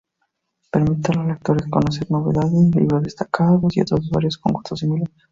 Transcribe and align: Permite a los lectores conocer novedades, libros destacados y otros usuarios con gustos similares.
Permite 0.71 1.11
a 1.11 1.15
los 1.17 1.27
lectores 1.27 1.69
conocer 1.69 2.09
novedades, 2.09 2.75
libros 2.75 3.03
destacados 3.03 3.77
y 3.77 3.81
otros 3.81 3.99
usuarios 4.07 4.39
con 4.39 4.53
gustos 4.53 4.79
similares. 4.79 5.13